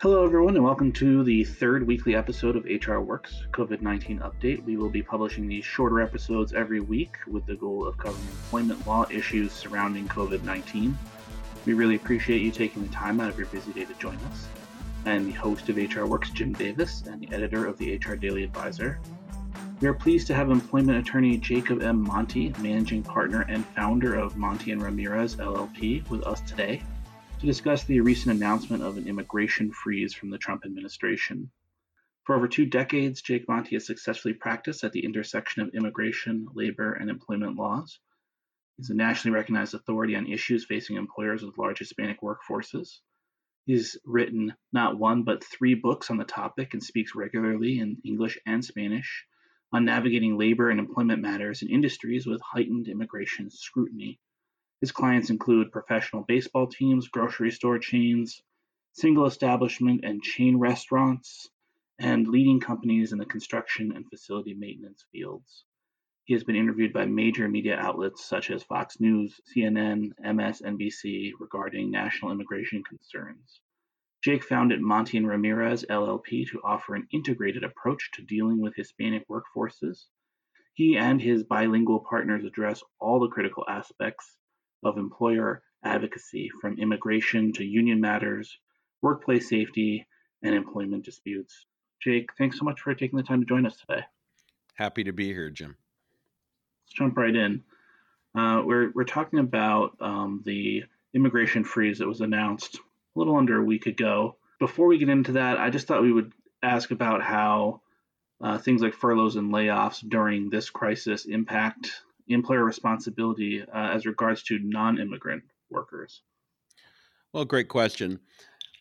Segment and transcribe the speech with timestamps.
[0.00, 4.62] Hello, everyone, and welcome to the third weekly episode of HR Works COVID 19 Update.
[4.62, 8.86] We will be publishing these shorter episodes every week with the goal of covering employment
[8.86, 10.96] law issues surrounding COVID 19.
[11.66, 14.46] We really appreciate you taking the time out of your busy day to join us.
[15.04, 18.14] I am the host of HR Works, Jim Davis, and the editor of the HR
[18.14, 19.00] Daily Advisor.
[19.80, 22.04] We are pleased to have employment attorney Jacob M.
[22.04, 26.82] Monty, managing partner and founder of Monty and Ramirez LLP, with us today
[27.38, 31.50] to discuss the recent announcement of an immigration freeze from the Trump administration.
[32.24, 36.92] For over two decades, Jake Monty has successfully practiced at the intersection of immigration, labor,
[36.92, 38.00] and employment laws.
[38.76, 42.98] He's a nationally recognized authority on issues facing employers with large Hispanic workforces.
[43.66, 48.38] He's written not one but three books on the topic and speaks regularly in English
[48.46, 49.26] and Spanish
[49.72, 54.18] on navigating labor and employment matters in industries with heightened immigration scrutiny.
[54.80, 58.42] His clients include professional baseball teams, grocery store chains,
[58.92, 61.50] single establishment and chain restaurants,
[61.98, 65.64] and leading companies in the construction and facility maintenance fields.
[66.24, 71.90] He has been interviewed by major media outlets such as Fox News, CNN, MSNBC regarding
[71.90, 73.60] national immigration concerns.
[74.22, 79.26] Jake founded Monty and Ramirez LLP to offer an integrated approach to dealing with Hispanic
[79.28, 80.06] workforces.
[80.74, 84.37] He and his bilingual partners address all the critical aspects
[84.82, 88.58] of employer advocacy from immigration to union matters,
[89.02, 90.06] workplace safety,
[90.42, 91.66] and employment disputes.
[92.00, 94.04] Jake, thanks so much for taking the time to join us today.
[94.74, 95.76] Happy to be here, Jim.
[96.84, 97.64] Let's jump right in.
[98.34, 103.58] Uh, we're, we're talking about um, the immigration freeze that was announced a little under
[103.58, 104.36] a week ago.
[104.60, 106.32] Before we get into that, I just thought we would
[106.62, 107.80] ask about how
[108.40, 112.02] uh, things like furloughs and layoffs during this crisis impact
[112.34, 116.22] employer responsibility uh, as regards to non-immigrant workers?
[117.32, 118.20] Well, great question.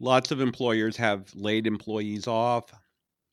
[0.00, 2.72] Lots of employers have laid employees off.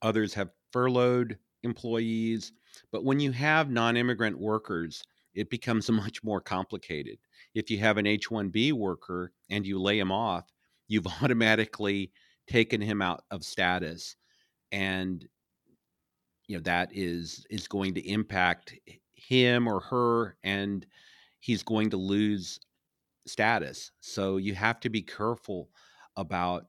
[0.01, 2.51] Others have furloughed employees.
[2.91, 7.17] But when you have non immigrant workers, it becomes much more complicated.
[7.55, 10.45] If you have an H 1B worker and you lay him off,
[10.87, 12.11] you've automatically
[12.47, 14.15] taken him out of status.
[14.71, 15.27] And
[16.47, 18.73] you know that is is going to impact
[19.19, 20.85] him or her and
[21.39, 22.59] he's going to lose
[23.25, 23.91] status.
[23.99, 25.69] So you have to be careful
[26.15, 26.65] about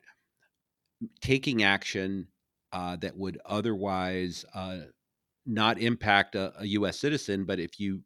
[1.21, 2.29] taking action
[2.73, 4.79] uh, that would otherwise uh,
[5.47, 6.99] not impact a, a, U.S.
[6.99, 7.45] citizen.
[7.45, 8.03] But if you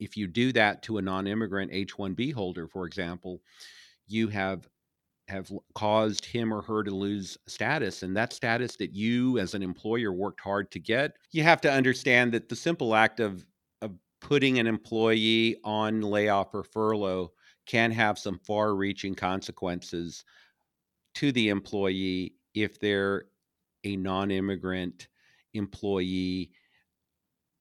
[0.00, 3.42] if you do that to a non-immigrant H-1B holder, for example,
[4.06, 4.68] you have
[5.28, 9.62] have caused him or her to lose status and that status that you as an
[9.62, 13.44] employer worked hard to get you have to understand that the simple act of
[14.20, 17.32] putting an employee on layoff or furlough
[17.66, 20.24] can have some far reaching consequences
[21.14, 23.26] to the employee if they're
[23.84, 25.08] a non immigrant
[25.54, 26.50] employee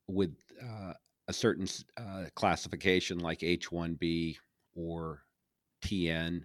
[0.07, 0.93] with uh,
[1.27, 4.37] a certain uh, classification like H 1B
[4.75, 5.23] or
[5.83, 6.43] TN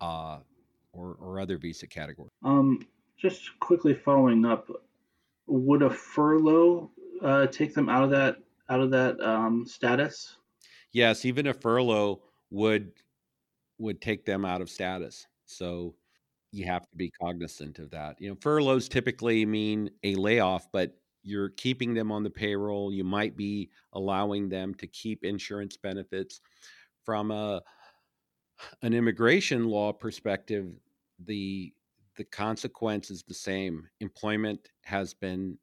[0.00, 0.38] uh,
[0.92, 2.28] or, or other visa category.
[2.44, 4.68] Um, just quickly following up,
[5.46, 6.90] would a furlough
[7.22, 8.36] uh, take them out of that
[8.68, 10.36] out of that um, status?
[10.92, 12.92] Yes, even a furlough would
[13.78, 15.26] would take them out of status.
[15.44, 15.94] So
[16.52, 18.20] you have to be cognizant of that.
[18.20, 22.92] You know, furloughs typically mean a layoff, but you're keeping them on the payroll.
[22.92, 26.40] You might be allowing them to keep insurance benefits.
[27.04, 27.62] From a
[28.82, 30.72] an immigration law perspective,
[31.18, 31.72] the
[32.16, 33.86] the consequence is the same.
[34.00, 35.58] Employment has been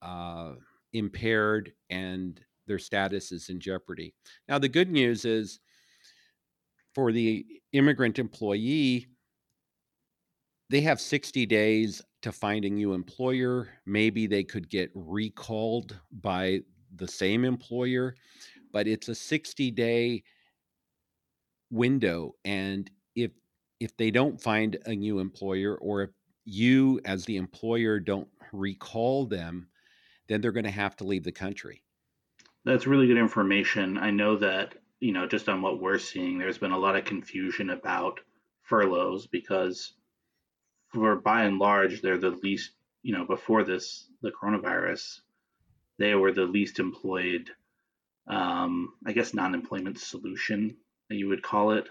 [0.00, 0.54] uh,
[0.92, 4.14] impaired and their status is in jeopardy.
[4.48, 5.60] Now, the good news is
[6.94, 9.06] for the immigrant employee,
[10.70, 13.68] they have 60 days to find a new employer.
[13.86, 16.60] Maybe they could get recalled by
[16.94, 18.16] the same employer,
[18.72, 20.22] but it's a 60 day
[21.70, 22.34] window.
[22.44, 23.32] And if
[23.80, 26.10] if they don't find a new employer or if
[26.44, 29.68] you as the employer don't recall them,
[30.28, 31.82] then they're going to have to leave the country.
[32.68, 33.96] That's really good information.
[33.96, 37.06] I know that, you know, just on what we're seeing, there's been a lot of
[37.06, 38.20] confusion about
[38.60, 39.94] furloughs because
[40.92, 42.72] for by and large, they're the least,
[43.02, 45.20] you know, before this, the coronavirus,
[45.98, 47.48] they were the least employed,
[48.26, 50.76] um, I guess, non employment solution
[51.08, 51.88] you would call it.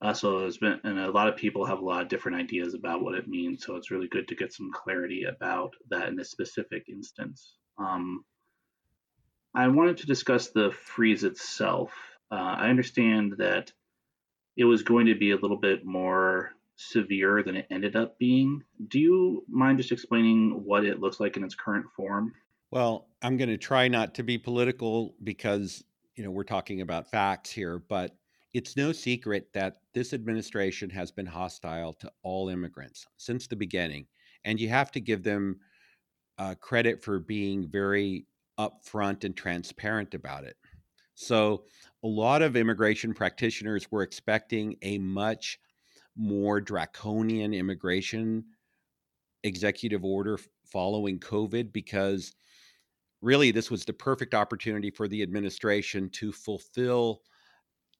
[0.00, 2.74] Uh, so there's been, and a lot of people have a lot of different ideas
[2.74, 3.64] about what it means.
[3.66, 7.56] So it's really good to get some clarity about that in this specific instance.
[7.78, 8.24] Um,
[9.54, 11.92] I wanted to discuss the freeze itself.
[12.30, 13.72] Uh, I understand that
[14.56, 18.62] it was going to be a little bit more severe than it ended up being.
[18.88, 22.34] Do you mind just explaining what it looks like in its current form?
[22.72, 25.84] Well, I'm going to try not to be political because,
[26.16, 28.16] you know, we're talking about facts here, but
[28.52, 34.06] it's no secret that this administration has been hostile to all immigrants since the beginning.
[34.44, 35.60] And you have to give them
[36.38, 38.26] uh, credit for being very
[38.58, 40.56] upfront and transparent about it.
[41.14, 41.64] So,
[42.02, 45.58] a lot of immigration practitioners were expecting a much
[46.16, 48.44] more draconian immigration
[49.42, 52.32] executive order following COVID because
[53.22, 57.22] really this was the perfect opportunity for the administration to fulfill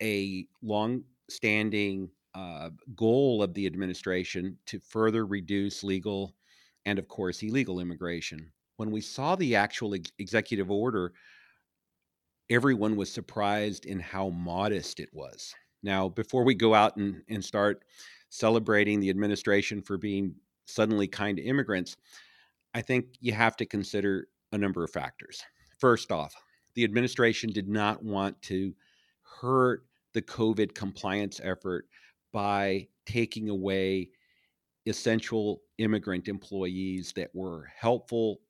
[0.03, 6.35] a long standing uh, goal of the administration to further reduce legal
[6.85, 8.51] and, of course, illegal immigration.
[8.77, 11.13] When we saw the actual ex- executive order,
[12.51, 15.55] everyone was surprised in how modest it was.
[15.83, 17.85] Now, before we go out and, and start
[18.31, 20.35] celebrating the administration for being
[20.67, 21.97] suddenly kind to immigrants,
[22.75, 25.43] I think you have to consider a number of factors.
[25.79, 26.35] First off,
[26.75, 28.75] the administration did not want to
[29.23, 31.87] hurt the COVID compliance effort
[32.33, 34.09] by taking away
[34.87, 38.41] essential immigrant employees that were helpful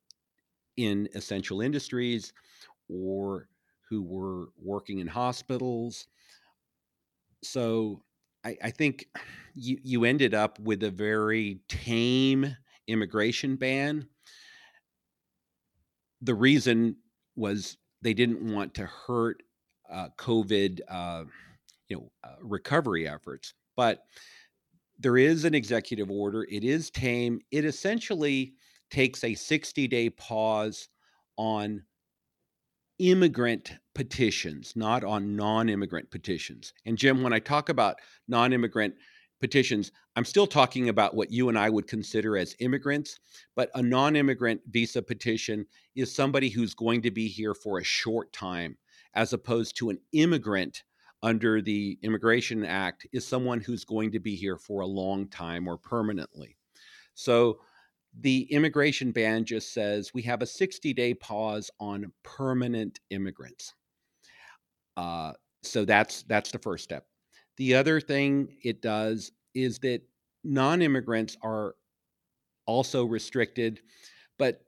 [0.76, 2.32] in essential industries
[2.88, 3.48] or
[3.88, 6.06] who were working in hospitals.
[7.42, 8.02] So
[8.44, 9.06] I, I think
[9.54, 12.56] you, you ended up with a very tame
[12.86, 14.06] immigration ban.
[16.22, 16.96] The reason
[17.36, 19.42] was they didn't want to hurt
[19.90, 21.24] uh, COVID, uh,
[21.88, 23.54] you know, uh, recovery efforts.
[23.76, 24.04] But
[24.98, 26.46] there is an executive order.
[26.50, 27.40] It is tame.
[27.50, 28.54] It essentially
[28.94, 30.88] takes a 60 day pause
[31.36, 31.82] on
[33.00, 36.72] immigrant petitions, not on non immigrant petitions.
[36.86, 37.96] And Jim, when I talk about
[38.28, 38.94] non immigrant
[39.40, 43.18] petitions, I'm still talking about what you and I would consider as immigrants,
[43.56, 47.84] but a non immigrant visa petition is somebody who's going to be here for a
[47.84, 48.78] short time,
[49.14, 50.84] as opposed to an immigrant
[51.20, 55.66] under the Immigration Act is someone who's going to be here for a long time
[55.66, 56.56] or permanently.
[57.14, 57.58] So
[58.20, 63.74] the immigration ban just says we have a 60 day pause on permanent immigrants.
[64.96, 65.32] Uh,
[65.62, 67.06] so that's that's the first step.
[67.56, 70.02] The other thing it does is that
[70.42, 71.74] non-immigrants are
[72.66, 73.80] also restricted,
[74.38, 74.62] but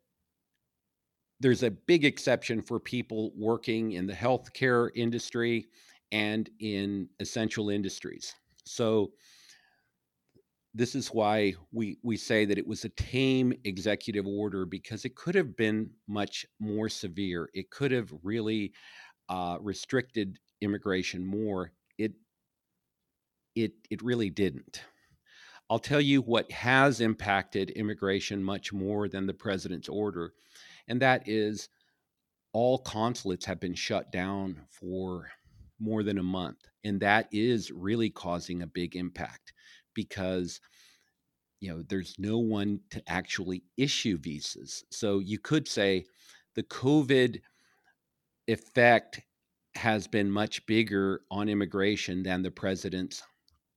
[1.40, 5.66] there's a big exception for people working in the healthcare industry
[6.12, 8.34] and in essential industries.
[8.64, 9.12] So
[10.76, 15.16] this is why we we say that it was a tame executive order because it
[15.16, 17.48] could have been much more severe.
[17.54, 18.72] It could have really
[19.30, 21.72] uh, restricted immigration more.
[21.96, 22.12] It
[23.54, 24.82] it it really didn't.
[25.70, 30.34] I'll tell you what has impacted immigration much more than the president's order,
[30.88, 31.70] and that is
[32.52, 35.30] all consulates have been shut down for
[35.80, 36.58] more than a month.
[36.84, 39.52] And that is really causing a big impact
[39.96, 40.60] because
[41.58, 44.84] you know there's no one to actually issue visas.
[44.92, 46.04] So you could say
[46.54, 47.40] the COVID
[48.46, 49.22] effect
[49.74, 53.22] has been much bigger on immigration than the president's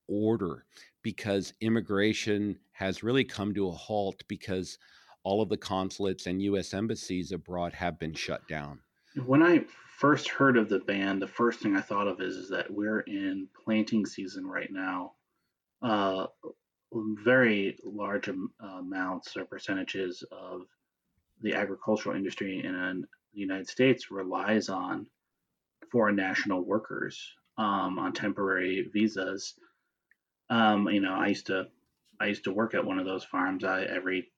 [0.08, 0.66] order
[1.02, 4.78] because immigration has really come to a halt because
[5.24, 8.80] all of the consulates and US embassies abroad have been shut down.
[9.26, 9.66] When I
[9.98, 13.02] first heard of the ban, the first thing I thought of is, is that we're
[13.02, 15.14] in planting season right now.
[15.82, 16.28] Uh,
[16.92, 20.64] very large amounts or percentages of
[21.42, 25.06] the agricultural industry in the United States relies on
[25.92, 29.54] foreign national workers um, on temporary visas.
[30.50, 31.68] Um, you know, I used to
[32.20, 33.64] I used to work at one of those farms.
[33.64, 34.32] I every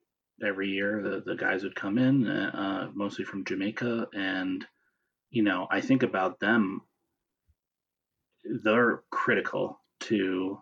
[0.43, 4.65] every year the, the guys would come in, uh, mostly from Jamaica, and
[5.29, 6.81] you know, I think about them,
[8.43, 10.61] they're critical to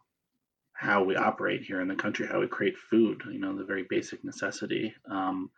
[0.79, 3.86] how we operate here in the country, how we create food, you know, the very
[3.89, 4.93] basic necessity.
[5.12, 5.51] Um,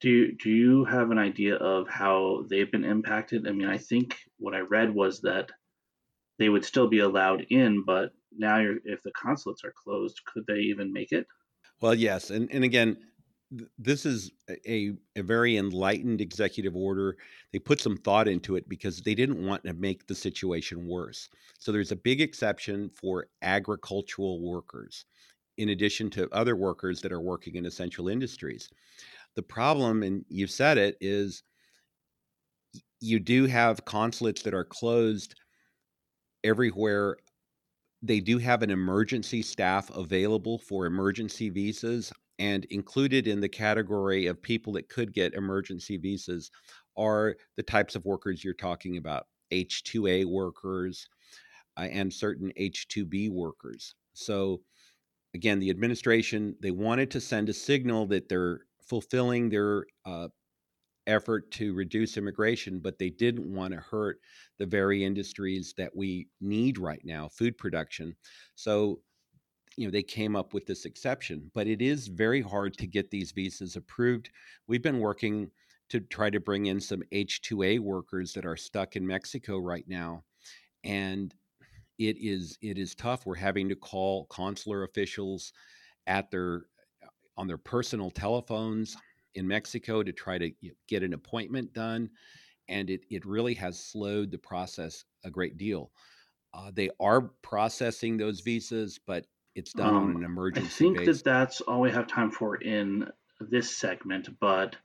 [0.00, 3.46] do you, do you have an idea of how they've been impacted?
[3.46, 5.50] I mean, I think what I read was that
[6.38, 10.60] they would still be allowed in, but now if the consulates are closed, could they
[10.60, 11.26] even make it?
[11.82, 12.96] Well, yes, and and again,
[13.78, 14.30] this is
[14.66, 17.16] a, a very enlightened executive order.
[17.52, 21.28] They put some thought into it because they didn't want to make the situation worse.
[21.58, 25.04] So there's a big exception for agricultural workers,
[25.58, 28.68] in addition to other workers that are working in essential industries.
[29.36, 31.42] The problem, and you've said it, is
[33.00, 35.34] you do have consulates that are closed
[36.42, 37.16] everywhere
[38.04, 42.12] they do have an emergency staff available for emergency visas.
[42.38, 46.50] And included in the category of people that could get emergency visas
[46.96, 51.08] are the types of workers you're talking about H2A workers
[51.76, 53.94] uh, and certain H2B workers.
[54.14, 54.62] So,
[55.34, 60.28] again, the administration, they wanted to send a signal that they're fulfilling their uh,
[61.06, 64.18] effort to reduce immigration, but they didn't want to hurt
[64.58, 68.16] the very industries that we need right now, food production.
[68.54, 69.00] So,
[69.76, 73.10] you know, they came up with this exception, but it is very hard to get
[73.10, 74.30] these visas approved.
[74.66, 75.50] We've been working
[75.90, 80.24] to try to bring in some H2A workers that are stuck in Mexico right now.
[80.82, 81.34] And
[81.98, 83.26] it is it is tough.
[83.26, 85.52] We're having to call consular officials
[86.06, 86.62] at their
[87.36, 88.96] on their personal telephones
[89.34, 90.50] in Mexico to try to
[90.88, 92.10] get an appointment done,
[92.68, 95.92] and it it really has slowed the process a great deal.
[96.52, 100.66] Uh, they are processing those visas, but it's done um, on an emergency.
[100.66, 101.22] I think basis.
[101.22, 103.08] that that's all we have time for in
[103.40, 104.76] this segment, but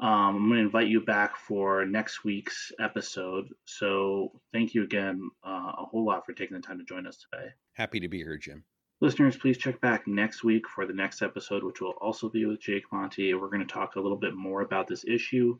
[0.00, 3.48] um, I'm going to invite you back for next week's episode.
[3.66, 7.18] So thank you again uh, a whole lot for taking the time to join us
[7.30, 7.50] today.
[7.74, 8.64] Happy to be here, Jim.
[9.02, 12.60] Listeners, please check back next week for the next episode, which will also be with
[12.60, 13.32] Jake Monty.
[13.32, 15.58] We're going to talk a little bit more about this issue,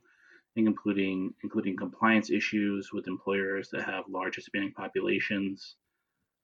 [0.57, 5.77] including including compliance issues with employers that have large Hispanic populations,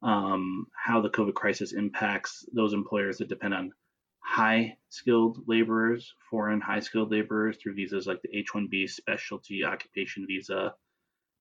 [0.03, 3.73] um, how the COVID crisis impacts those employers that depend on
[4.21, 10.26] high skilled laborers, foreign high skilled laborers through visas like the H 1B specialty occupation
[10.26, 10.75] visa,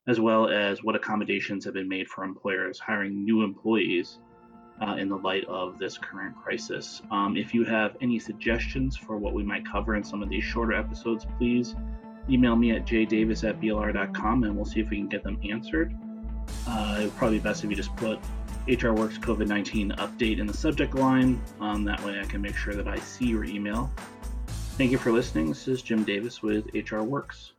[0.08, 4.20] as well as what accommodations have been made for employers hiring new employees
[4.82, 7.02] uh, in the light of this current crisis.
[7.12, 10.44] Um, if you have any suggestions for what we might cover in some of these
[10.44, 11.76] shorter episodes, please
[12.30, 15.96] email me at jdavis at blr.com and we'll see if we can get them answered.
[16.68, 18.20] Uh, it would probably be best if you just put
[18.68, 21.42] HR Works COVID 19 update in the subject line.
[21.60, 23.92] Um, that way I can make sure that I see your email.
[24.78, 25.50] Thank you for listening.
[25.50, 27.54] This is Jim Davis with HR Works.